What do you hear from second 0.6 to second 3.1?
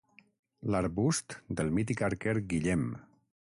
L'arbust del mític arquer Guillem.